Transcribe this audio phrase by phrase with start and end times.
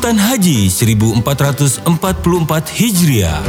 [0.00, 1.84] Liputan Haji 1444
[2.72, 3.44] Hijriah.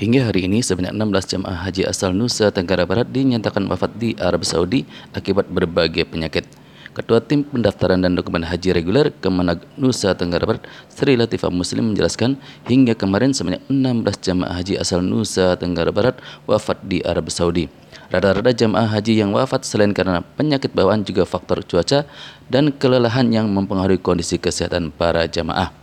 [0.00, 4.40] Hingga hari ini sebanyak 16 jemaah haji asal Nusa Tenggara Barat dinyatakan wafat di Arab
[4.48, 6.48] Saudi akibat berbagai penyakit.
[6.96, 12.40] Ketua Tim Pendaftaran dan Dokumen Haji Reguler Kemenag Nusa Tenggara Barat, Sri Latifah Muslim menjelaskan
[12.64, 16.16] hingga kemarin sebanyak 16 jemaah haji asal Nusa Tenggara Barat
[16.48, 17.68] wafat di Arab Saudi.
[18.08, 22.08] Rata-rata jemaah haji yang wafat selain karena penyakit bawaan juga faktor cuaca
[22.48, 25.76] dan kelelahan yang mempengaruhi kondisi kesehatan para jemaah.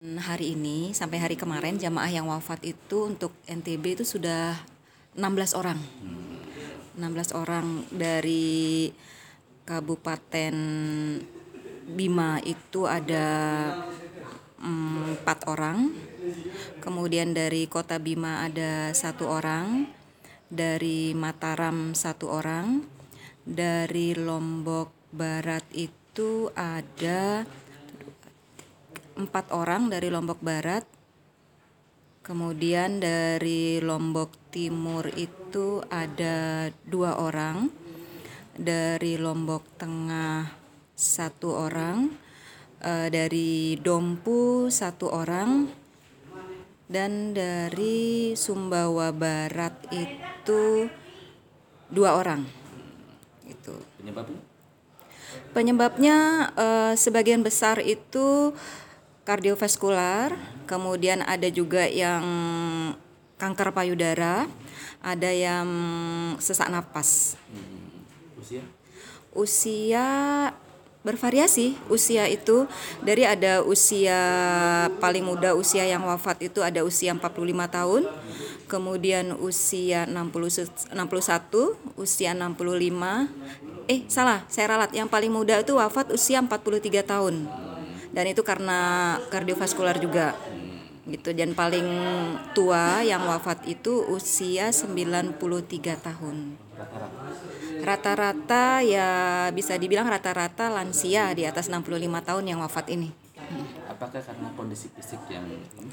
[0.00, 4.56] Hari ini sampai hari kemarin jamaah yang wafat itu untuk NTB itu sudah
[5.20, 5.76] 16 orang.
[6.96, 8.88] 16 orang dari
[9.66, 10.56] Kabupaten
[11.90, 13.26] Bima itu ada
[14.62, 15.90] mm, empat orang.
[16.78, 19.90] Kemudian dari Kota Bima ada satu orang.
[20.46, 22.86] Dari Mataram satu orang.
[23.42, 27.42] Dari Lombok Barat itu ada
[29.18, 30.86] empat orang dari Lombok Barat.
[32.22, 37.85] Kemudian dari Lombok Timur itu ada dua orang.
[38.56, 40.48] Dari Lombok Tengah
[40.96, 42.08] satu orang.
[42.80, 45.68] E, dari Dompu satu orang.
[46.86, 50.88] Dan dari Sumbawa Barat itu
[51.92, 52.42] dua orang.
[53.46, 53.76] Itu.
[54.00, 54.40] Penyebabnya?
[55.52, 56.16] Penyebabnya
[56.56, 58.56] e, sebagian besar itu
[59.26, 60.38] kardiovaskular,
[60.70, 62.22] kemudian ada juga yang
[63.36, 64.46] kanker payudara,
[65.02, 65.66] ada yang
[66.38, 67.34] sesak napas.
[68.36, 68.62] Usia?
[69.36, 70.06] Usia
[71.04, 72.66] bervariasi, usia itu
[73.04, 74.18] dari ada usia
[74.98, 78.02] paling muda usia yang wafat itu ada usia 45 tahun,
[78.66, 83.30] kemudian usia 60 61, usia 65.
[83.86, 84.90] Eh, salah, saya ralat.
[84.90, 87.46] Yang paling muda itu wafat usia 43 tahun
[88.16, 88.80] dan itu karena
[89.28, 90.32] kardiovaskular juga
[91.06, 91.86] gitu dan paling
[92.56, 95.36] tua yang wafat itu usia 93
[96.00, 96.56] tahun
[97.86, 99.08] rata-rata ya
[99.54, 103.14] bisa dibilang rata-rata lansia di atas 65 tahun yang wafat ini.
[103.86, 105.46] Apakah karena kondisi fisik yang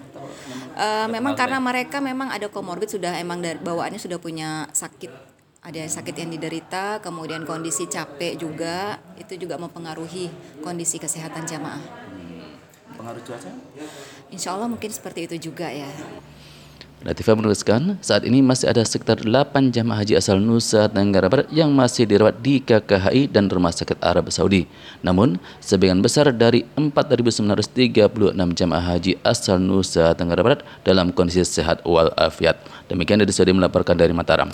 [0.09, 4.65] atau memang, uh, memang karena mereka memang ada komorbid sudah emang dari bawaannya sudah punya
[4.73, 5.31] sakit.
[5.63, 10.27] Ada sakit yang diderita kemudian kondisi capek juga itu juga mempengaruhi
[10.59, 11.79] kondisi kesehatan jamaah.
[12.99, 13.47] Pengaruh cuaca?
[14.27, 15.87] Insya Allah mungkin seperti itu juga ya.
[17.03, 21.67] Latifah menuliskan, saat ini masih ada sekitar 8 jamaah haji asal Nusa Tenggara Barat yang
[21.75, 24.71] masih dirawat di KKHI dan Rumah Sakit Arab Saudi.
[25.03, 28.07] Namun, sebagian besar dari 4.936
[28.55, 32.63] jamaah haji asal Nusa Tenggara Barat dalam kondisi sehat walafiat.
[32.87, 34.47] Demikian dari Saudi melaporkan dari Mataram.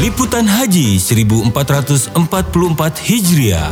[0.00, 2.16] Liputan Haji 1444
[2.96, 3.68] Hijriah.